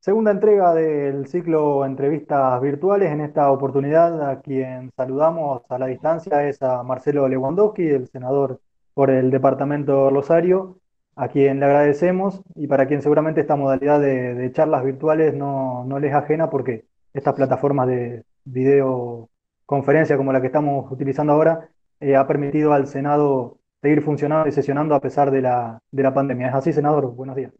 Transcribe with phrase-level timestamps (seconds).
[0.00, 3.12] Segunda entrega del ciclo Entrevistas Virtuales.
[3.12, 8.60] En esta oportunidad, a quien saludamos a la distancia es a Marcelo Lewandowski, el senador
[8.94, 10.78] por el departamento Rosario,
[11.16, 15.98] a quien le agradecemos y para quien seguramente esta modalidad de, charlas virtuales no, no
[15.98, 21.68] les es ajena porque estas plataformas de videoconferencia como la que estamos utilizando ahora
[22.00, 26.14] eh, ha permitido al Senado seguir funcionando y sesionando a pesar de la, de la
[26.14, 26.48] pandemia.
[26.48, 27.14] ¿Es así, senador?
[27.14, 27.59] Buenos días.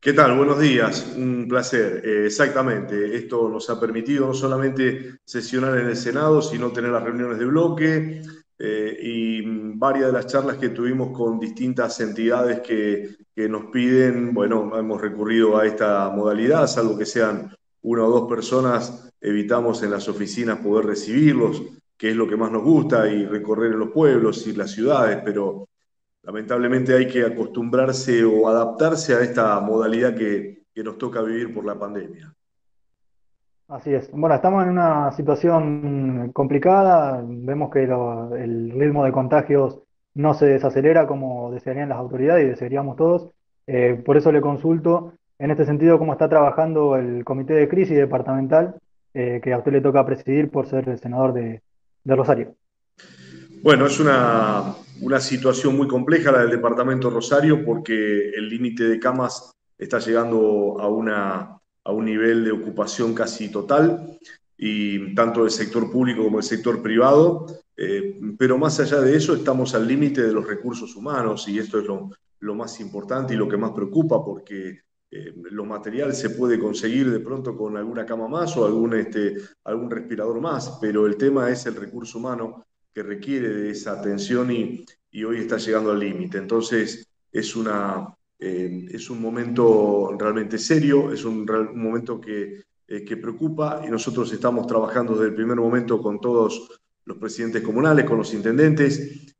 [0.00, 0.36] ¿Qué tal?
[0.36, 2.02] Buenos días, un placer.
[2.04, 7.02] Eh, exactamente, esto nos ha permitido no solamente sesionar en el Senado, sino tener las
[7.02, 8.22] reuniones de bloque
[8.60, 9.42] eh, y
[9.76, 15.00] varias de las charlas que tuvimos con distintas entidades que, que, nos piden, bueno, hemos
[15.00, 17.52] recurrido a esta modalidad, salvo que sean
[17.82, 21.60] una o dos personas, evitamos en las oficinas poder recibirlos
[21.98, 25.18] que es lo que más nos gusta, y recorrer en los pueblos y las ciudades,
[25.24, 25.67] pero
[26.28, 31.76] lamentablemente hay que acostumbrarse o adaptarse a esta modalidad que, nos toca vivir por la
[31.76, 32.32] pandemia.
[33.66, 34.08] Así es.
[34.12, 39.80] Bueno, estamos en una situación complicada, vemos que el ritmo de contagios
[40.14, 43.30] no se desacelera como desearían las autoridades y desearíamos todos.
[43.66, 47.96] Eh, por eso le consulto, en este sentido, cómo está trabajando el Comité de Crisis
[47.96, 48.76] Departamental,
[49.14, 51.60] eh, que a usted le toca presidir por ser el senador de,
[52.04, 52.54] de Rosario.
[53.64, 54.76] Bueno, es una,
[55.20, 60.88] situación muy compleja la del departamento Rosario porque el límite de camas está llegando a,
[60.88, 64.18] una, a un nivel de ocupación casi total,
[64.58, 67.46] y tanto del sector público como del sector privado,
[67.76, 71.78] eh, pero más allá de eso estamos al límite de los recursos humanos y esto
[71.78, 76.30] es lo, lo más importante y lo que más preocupa porque eh, lo material se
[76.30, 81.06] puede conseguir de pronto con alguna cama más o algún, este, algún respirador más, pero
[81.06, 82.66] el tema es el recurso humano
[83.02, 86.38] requiere de esa atención y, y hoy está llegando al límite.
[86.38, 93.16] Entonces es, una, eh, es un momento realmente serio, es un, momento que, eh, que
[93.16, 96.68] preocupa y nosotros estamos trabajando desde el primer momento con todos
[97.04, 99.34] los presidentes comunales, con los intendentes.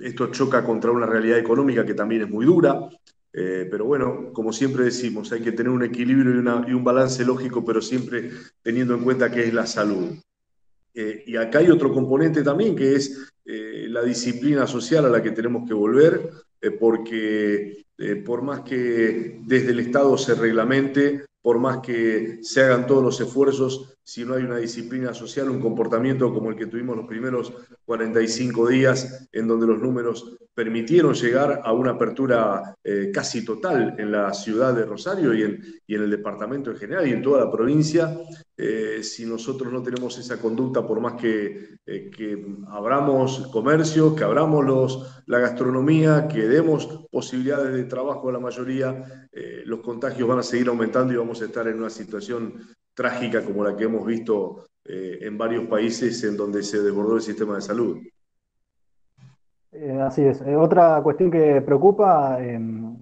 [0.00, 2.88] esto choca contra una realidad económica que también es muy dura.
[3.36, 7.64] Eh, pero bueno, como siempre decimos, hay que tener un equilibrio y, un balance lógico,
[7.64, 8.30] pero siempre
[8.62, 10.16] teniendo en cuenta que es la salud.
[10.94, 15.22] Eh, y acá hay otro componente también, que es eh, la disciplina social a la
[15.22, 16.30] que tenemos que volver,
[16.80, 17.84] porque
[18.24, 23.20] por más que desde el Estado se reglamente, por más que se hagan todos los
[23.20, 27.52] esfuerzos, si no hay una disciplina social, un comportamiento como el que tuvimos los primeros
[27.84, 34.12] 45 días, en donde los números permitieron llegar a una apertura eh, casi total en
[34.12, 38.16] la ciudad de Rosario y en, el departamento en general y en toda la provincia.
[38.56, 45.12] Eh, si nosotros no tenemos esa conducta, por más que, eh, abramos comercio, que abramos
[45.26, 49.28] la gastronomía, que demos posibilidades de trabajo a la mayoría,
[49.64, 52.60] los contagios van a seguir aumentando y vamos estar en una situación
[52.94, 57.54] trágica como la que hemos visto en varios países en donde se desbordó el sistema
[57.54, 57.98] de salud.
[59.74, 60.40] Eh, así es.
[60.42, 62.96] Eh, otra cuestión que preocupa em,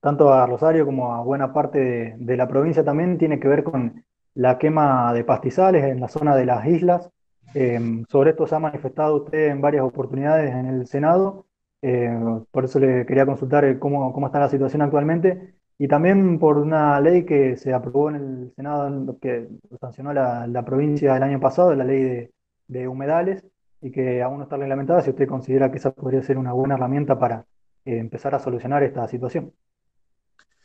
[0.00, 4.04] tanto a Rosario como a buena parte de, la provincia también tiene que ver con
[4.34, 7.08] la quema de pastizales en la zona de las islas.
[7.54, 11.46] Em, sobre esto se ha manifestado usted en varias oportunidades en el Senado.
[11.82, 12.10] Eh,
[12.50, 15.54] por eso le quería consultar cómo, cómo está la situación actualmente.
[15.82, 19.48] Y también por una ley que se aprobó en el Senado, que
[19.80, 22.28] sancionó la, provincia el año pasado, la ley
[22.68, 23.42] de, humedales,
[23.80, 26.76] y que aún no está reglamentada, si usted considera que esa podría ser una buena
[26.76, 27.44] herramienta para
[27.84, 29.52] eh, empezar a solucionar esta situación.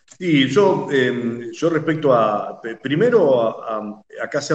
[0.06, 3.56] Sí, yo, em, yo respecto a, primero,
[4.22, 4.54] acá se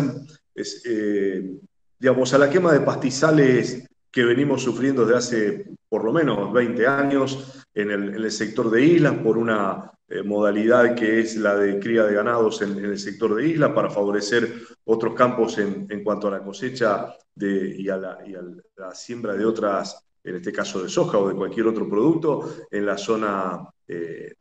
[0.85, 1.57] eh,
[1.99, 6.87] digamos, a la quema de pastizales que venimos sufriendo desde hace por lo menos 20
[6.87, 12.05] años en el, sector de islas por una eh, modalidad que es la de cría
[12.05, 14.53] de ganados en, el sector de islas para favorecer
[14.85, 20.37] otros campos en, cuanto a la cosecha de, y, a la, siembra de otras, en
[20.37, 24.35] este caso de soja o de cualquier otro producto, en la zona eh,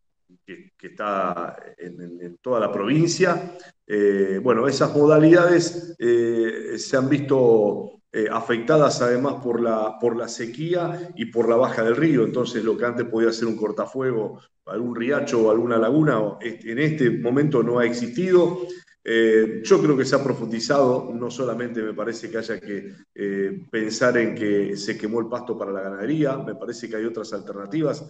[0.46, 3.56] que, está en, toda la provincia.
[3.88, 11.26] Eh, bueno, esas modalidades se han visto afectadas además por la, por la sequía y
[11.26, 12.26] por la baja del río.
[12.26, 17.10] Entonces, lo que antes podía ser un cortafuego, algún riacho o alguna laguna, en este
[17.10, 18.68] momento no ha existido.
[19.04, 23.66] Eh, yo creo que se ha profundizado, no solamente me parece que haya que eh,
[23.72, 27.34] pensar en que se quemó el pasto para la ganadería, me parece que hay otras
[27.34, 28.06] alternativas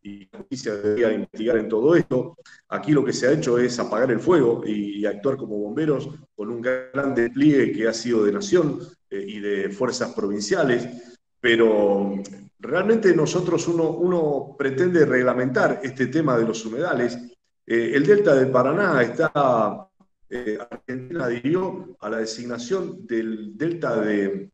[0.00, 2.36] y la justicia debería investigar en todo esto.
[2.68, 6.48] Aquí lo que se ha hecho es apagar el fuego y, actuar como bomberos con
[6.48, 8.78] un gran despliegue que ha sido de nación
[9.12, 10.88] eh, y de fuerzas provinciales,
[11.40, 12.14] pero
[12.58, 17.18] realmente nosotros uno, uno pretende reglamentar este tema de los humedales
[17.66, 19.88] el delta del Paraná está,
[20.70, 24.50] Argentina adhirió a la designación del delta de,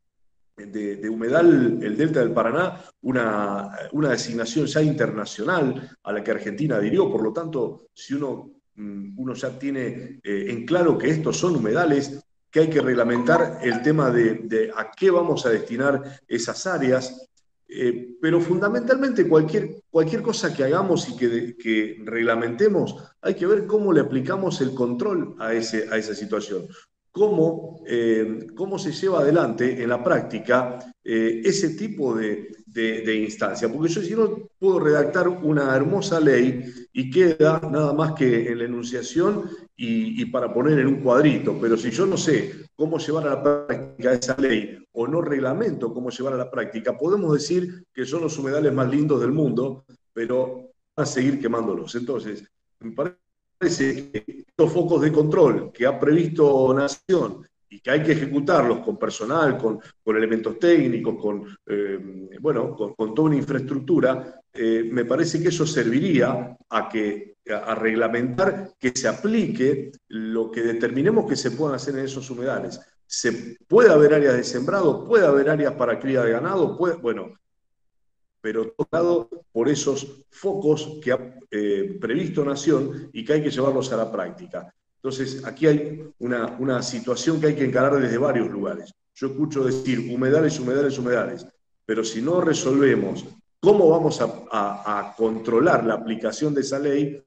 [0.56, 6.76] de, humedal, el delta del Paraná, una, una, designación ya internacional a la que Argentina
[6.76, 7.10] adhirió.
[7.10, 12.20] Por lo tanto, si uno, mm, uno ya tiene en claro que estos son humedales,
[12.50, 17.28] que hay que reglamentar el tema de, a qué vamos a destinar esas áreas,
[17.68, 23.92] eh, pero fundamentalmente cualquier, cualquier cosa que hagamos y que, reglamentemos, hay que ver cómo
[23.92, 26.66] le aplicamos el control a, ese, a esa situación.
[27.10, 33.68] Cómo, eh, cómo, se lleva adelante en la práctica eh, ese tipo de, de, instancia.
[33.68, 38.58] Porque yo si no puedo redactar una hermosa ley y queda nada más que en
[38.58, 39.44] la enunciación
[39.76, 41.58] y, para poner en un cuadrito.
[41.60, 45.92] Pero si yo no sé cómo llevar a la práctica esa ley o no reglamento
[45.92, 49.84] cómo llevar a la práctica, podemos decir que son los humedales más lindos del mundo,
[50.12, 51.94] pero a seguir quemándolos.
[51.94, 52.44] Entonces,
[52.80, 58.12] me parece que estos focos de control que ha previsto Nación y que hay que
[58.12, 64.88] ejecutarlos con personal, con, con elementos técnicos, con, eh, bueno, con, toda una infraestructura, eh,
[64.90, 71.28] me parece que eso serviría a que a, reglamentar que se aplique lo que determinemos
[71.28, 72.80] que se puedan hacer en esos humedales.
[73.06, 77.32] Se puede haber áreas de sembrado, puede haber áreas para cría de ganado, puede, bueno,
[78.40, 83.92] pero tocado por esos focos que ha eh, previsto Nación y que hay que llevarlos
[83.92, 84.72] a la práctica.
[85.02, 88.92] Entonces, aquí hay una, una situación que hay que encarar desde varios lugares.
[89.14, 91.46] Yo escucho decir humedales, humedales, humedales,
[91.84, 93.24] pero si no resolvemos
[93.60, 97.20] cómo vamos a, controlar la aplicación de esa ley,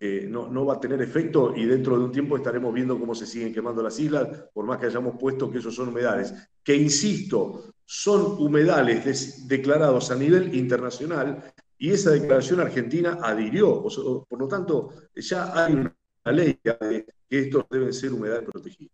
[0.00, 3.14] eh, no, no, va a tener efecto y dentro de un tiempo estaremos viendo cómo
[3.14, 6.34] se siguen quemando las islas, por más que hayamos puesto que esos son humedales,
[6.64, 13.82] que insisto, son humedales declarados a nivel internacional y esa declaración argentina adhirió.
[13.82, 15.94] por lo tanto, ya hay una
[16.30, 18.92] ley de que estos deben ser humedales protegidos.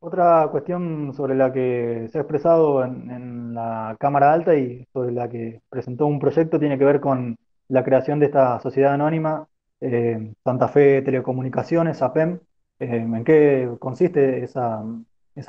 [0.00, 5.28] Otra cuestión sobre la que se ha expresado en, la Cámara Alta y sobre la
[5.28, 7.38] que presentó un proyecto tiene que ver con
[7.68, 9.48] la creación de esta sociedad anónima,
[9.80, 12.40] eh, Santa Fe Telecomunicaciones, APEM.
[12.78, 14.84] Eh, ¿En qué consiste esa,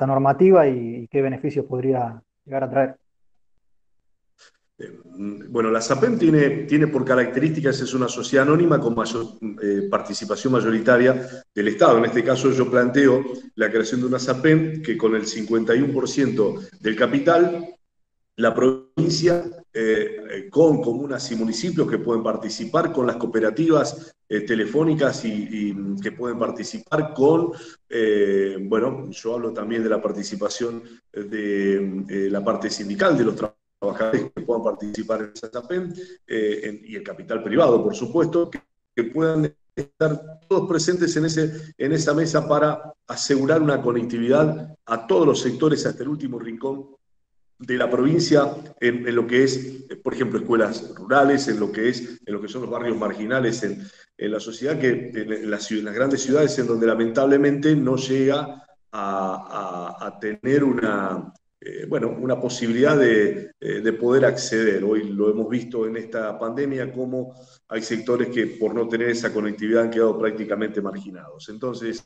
[0.06, 2.96] normativa y qué beneficios podría llegar a traer?
[4.80, 4.96] Eh,
[5.48, 9.26] bueno, la SAPEM tiene, tiene por características, es una sociedad anónima con mayor
[9.60, 11.98] eh, participación mayoritaria del Estado.
[11.98, 13.24] En este caso yo planteo
[13.56, 17.74] la creación de una SAPEM que con el 51% del capital,
[18.36, 25.74] la provincia, eh, con comunas y municipios que pueden participar, con las cooperativas telefónicas y,
[26.02, 27.52] que pueden participar con,
[28.68, 34.30] bueno, yo hablo también de la participación de la parte sindical de los trabajadores trabajadores
[34.34, 35.92] que puedan participar en esa SAPEM
[36.26, 38.62] eh, y el capital privado, por supuesto, que,
[39.14, 45.24] puedan estar todos presentes en, ese, en esa mesa para asegurar una conectividad a todos
[45.24, 46.96] los sectores hasta el último rincón
[47.60, 52.20] de la provincia en, lo que es, por ejemplo, escuelas rurales, en lo que es,
[52.26, 53.88] en lo que son los barrios marginales en,
[54.18, 61.32] la sociedad, que en, las, grandes ciudades en donde lamentablemente no llega a tener una,
[61.60, 64.84] eh, bueno, una posibilidad eh, de, poder acceder.
[64.84, 67.34] Hoy lo hemos visto en esta pandemia, como
[67.68, 71.48] hay sectores que por no tener esa conectividad han quedado prácticamente marginados.
[71.48, 72.04] Entonces,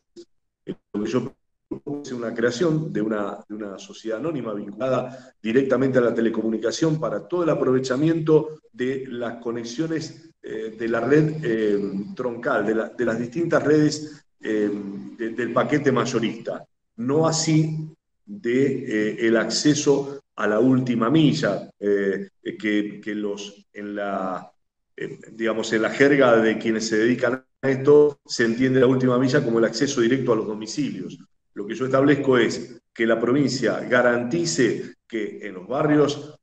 [0.64, 1.35] lo que yo
[1.68, 3.44] propongo es una creación de una,
[3.76, 10.75] sociedad anónima vinculada directamente a la telecomunicación para todo el aprovechamiento de las conexiones eh,
[10.78, 16.64] de la red troncal, de, las distintas redes del paquete mayorista.
[16.97, 17.92] No así
[18.25, 24.50] de eh, acceso a la última milla, eh, que, los, en la,
[24.97, 29.19] eh, digamos, en la jerga de quienes se dedican a esto, se entiende la última
[29.19, 31.19] milla como el acceso directo a los domicilios.
[31.55, 36.38] Lo que yo establezco es que la provincia garantice que en los barrios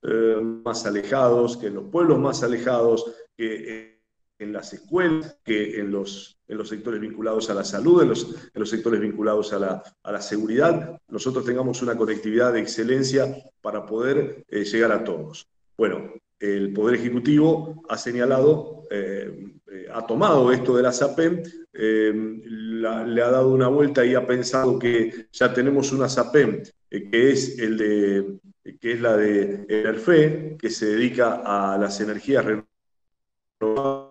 [0.64, 3.99] más alejados, que en los pueblos más alejados, que
[4.40, 8.24] en las escuelas, que en los, en los sectores vinculados a la salud, en los,
[8.24, 13.28] en los sectores vinculados a la, a la, seguridad, nosotros tengamos una conectividad de excelencia
[13.62, 15.48] para poder eh, llegar a todos.
[15.78, 21.44] Bueno, el Poder Ejecutivo ha señalado, eh, eh, ha tomado esto de la SAPEM,
[21.74, 27.60] le ha dado una vuelta y ha pensado que ya tenemos una SAPEM, que es
[27.60, 28.40] el de
[28.80, 34.09] que es la de ERFE, que se dedica a las energías renovables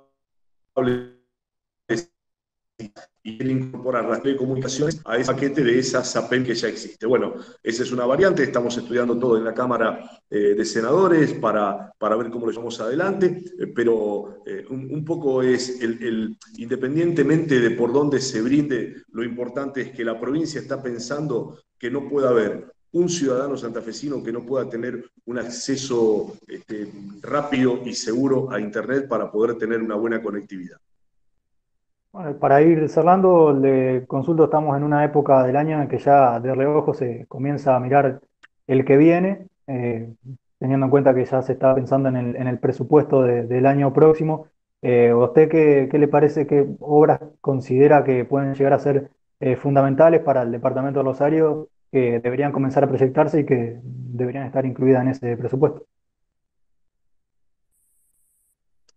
[3.29, 7.07] y incorporar las telecomunicaciones a ese paquete de esa SAPEM que ya existe.
[7.07, 11.93] Bueno, esa es una variante, estamos estudiando todo en la Cámara eh, de Senadores para,
[11.99, 17.71] para ver cómo lo llevamos adelante, eh, pero eh, un, poco es, el, independientemente de
[17.73, 22.29] por dónde se brinde, lo importante es que la provincia está pensando que no puede
[22.29, 26.89] haber un ciudadano santafesino que no pueda tener un acceso este,
[27.23, 30.79] rápido y seguro a Internet para poder tener una buena conectividad.
[32.41, 36.55] para ir cerrando, le consulto, estamos en una época del año en que ya de
[36.55, 38.21] reojo se comienza a mirar
[38.67, 40.15] el que viene, eh,
[40.59, 44.47] teniendo en cuenta que ya se está pensando en el, presupuesto del año próximo.
[44.81, 49.57] Eh, ¿Usted qué, qué, le parece, qué obras considera que pueden llegar a ser eh,
[49.57, 54.65] fundamentales para el Departamento de Rosario que deberían comenzar a proyectarse y que deberían estar
[54.67, 55.87] incluidas en ese presupuesto.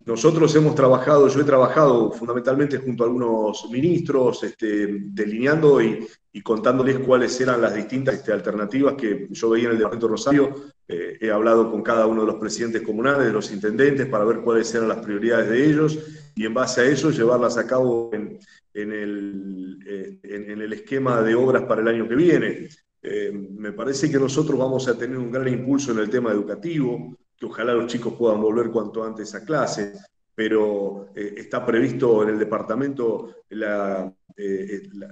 [0.04, 6.08] Nosotros hemos trabajado, yo he trabajado fundamentalmente junto a algunos ministros, este, delineando y,
[6.44, 10.56] contándoles cuáles eran las distintas este, alternativas que yo veía en el Departamento de Rosario.
[10.88, 14.42] Eh, he hablado con cada uno de los presidentes comunales, de los intendentes, para ver
[14.42, 18.40] cuáles eran las prioridades de ellos y en base a eso llevarlas a cabo en,
[18.74, 22.68] el, eh, en, el esquema de obras para el año que viene.
[23.04, 27.16] Eh, me parece que nosotros vamos a tener un gran impulso en el tema educativo,
[27.38, 29.94] que ojalá los chicos puedan volver cuanto antes a clase,
[30.34, 34.12] pero eh, está previsto en el departamento la,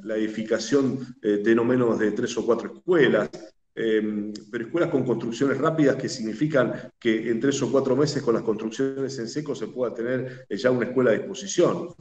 [0.03, 3.29] la, edificación de no menos de tres o cuatro escuelas,
[4.51, 8.43] pero escuelas con construcciones rápidas que significan que en tres o cuatro meses con las
[8.43, 11.93] construcciones en seco se pueda tener ya una escuela a disposición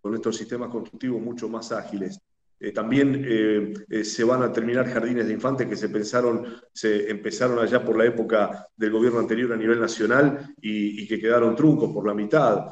[0.00, 2.18] con estos sistemas constructivos mucho más ágiles.
[2.62, 7.10] Eh, también eh, eh, se van a terminar jardines de infantes que se pensaron, se
[7.10, 11.90] empezaron allá por la época del gobierno anterior a nivel nacional y, que quedaron truncos
[11.92, 12.66] por la mitad.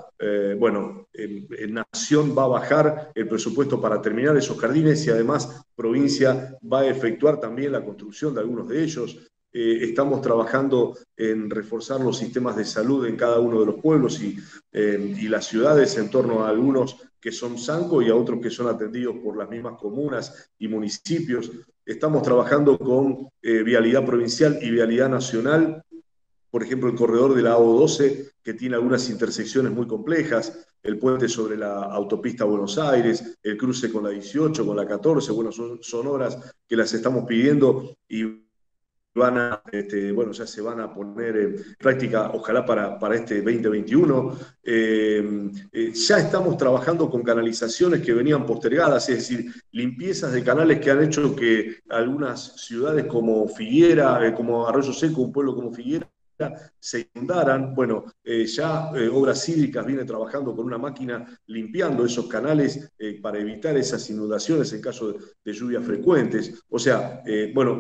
[0.59, 6.57] bueno, en Nación va a bajar el presupuesto para terminar esos jardines y además provincia
[6.63, 9.19] va a efectuar también la construcción de algunos de ellos.
[9.51, 15.29] estamos trabajando en reforzar los sistemas de salud en cada uno de los pueblos y
[15.29, 19.17] las ciudades en torno a algunos que son SANCO y a otros que son atendidos
[19.23, 21.51] por las mismas comunas y municipios.
[21.85, 25.83] Estamos trabajando con eh, vialidad provincial y vialidad nacional,
[26.51, 31.29] por ejemplo, el corredor de la AO12, que tiene algunas intersecciones muy complejas, el puente
[31.29, 35.83] sobre la autopista Buenos Aires, el cruce con la 18, con la 14, bueno, son,
[35.83, 38.48] son obras que las estamos pidiendo y
[39.19, 43.43] van a, este, bueno, ya se van a poner en práctica, ojalá para, para este
[43.43, 44.39] 2021.
[44.63, 50.81] Eh, eh, ya estamos trabajando con canalizaciones que venían postergadas, es decir, limpiezas de canales
[50.81, 55.73] que han hecho que algunas ciudades como Figuera, eh, como Arroyo Seco, un pueblo como
[55.73, 56.09] Figuera,
[56.79, 57.75] se inundaran.
[57.75, 64.09] Bueno, ya Obras Hídricas viene trabajando con una máquina limpiando esos canales para evitar esas
[64.09, 66.63] inundaciones en caso de, de lluvias frecuentes.
[66.69, 67.77] O sea, bueno,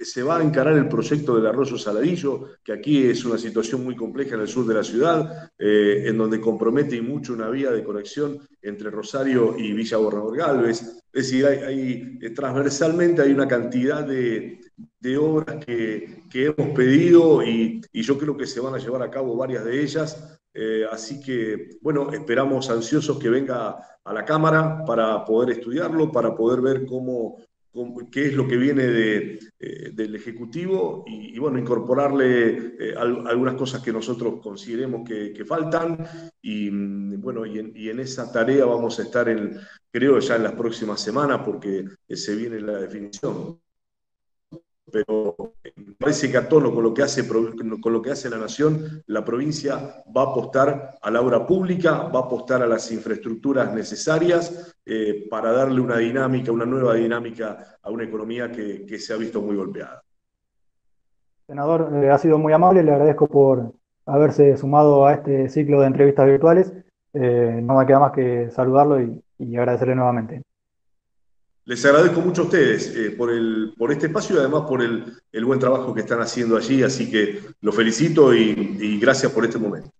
[0.00, 3.94] se va a encarar el proyecto del arroyo Saladillo, que aquí es una situación muy
[3.94, 7.70] compleja en el sur de la ciudad, eh, en donde compromete y mucho una vía
[7.70, 10.82] de conexión entre Rosario y Villa Borrador Galvez.
[11.12, 14.60] Es decir, hay, eh, transversalmente hay una cantidad de,
[15.16, 19.64] obras que, hemos pedido y, yo creo que se van a llevar a cabo varias
[19.64, 20.40] de ellas.
[20.52, 26.34] Eh, así que, bueno, esperamos ansiosos que venga a la Cámara para poder estudiarlo, para
[26.34, 27.38] poder ver cómo
[28.10, 28.82] qué es lo que viene
[29.58, 36.06] eh, del Ejecutivo y, bueno, incorporarle eh, algunas cosas que nosotros consideremos que, faltan.
[36.40, 39.58] Y mm, bueno, y en, esa tarea vamos a estar, en,
[39.90, 43.58] creo, ya en las próximas semanas porque se viene la definición
[44.94, 45.34] pero
[45.98, 49.24] parece que a tono con lo que hace, con lo que hace la nación, la
[49.24, 54.72] provincia va a apostar a la obra pública, va a apostar a las infraestructuras necesarias
[54.86, 59.42] eh, para darle una dinámica, una nueva dinámica a una economía que, se ha visto
[59.42, 60.00] muy golpeada.
[61.48, 63.72] Senador, eh, ha sido muy amable, le agradezco por
[64.06, 66.72] haberse sumado a este ciclo de entrevistas virtuales.
[67.14, 69.00] Eh, no me queda más que saludarlo
[69.38, 70.44] y agradecerle nuevamente.
[71.66, 75.44] Les agradezco mucho a ustedes eh, por, el, por este espacio y además por el,
[75.44, 79.90] buen trabajo que están haciendo allí, así que los felicito y gracias por este momento.